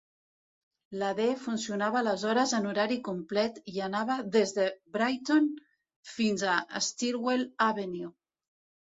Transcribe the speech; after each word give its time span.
La 1.01 1.07
D 1.17 1.25
funcionava 1.41 1.97
aleshores 1.99 2.53
en 2.59 2.63
horari 2.69 2.95
complet 3.07 3.59
i 3.73 3.77
anava 3.87 4.15
des 4.35 4.53
de 4.55 4.65
Brighton 4.95 5.51
fins 6.13 6.47
a 6.55 6.57
Stillwell 6.87 7.45
Avenue. 7.67 8.11